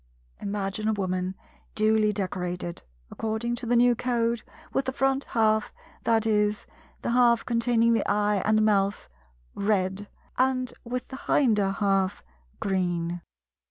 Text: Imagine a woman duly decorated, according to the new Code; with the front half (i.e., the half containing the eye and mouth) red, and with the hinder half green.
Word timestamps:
Imagine 0.39 0.87
a 0.87 0.93
woman 0.93 1.35
duly 1.75 2.11
decorated, 2.11 2.81
according 3.11 3.53
to 3.57 3.67
the 3.67 3.75
new 3.75 3.93
Code; 3.95 4.41
with 4.73 4.85
the 4.85 4.91
front 4.91 5.25
half 5.25 5.71
(i.e., 6.07 6.55
the 7.03 7.11
half 7.11 7.45
containing 7.45 7.93
the 7.93 8.07
eye 8.09 8.37
and 8.43 8.63
mouth) 8.65 9.07
red, 9.53 10.07
and 10.39 10.73
with 10.83 11.09
the 11.09 11.17
hinder 11.27 11.69
half 11.69 12.23
green. 12.59 13.21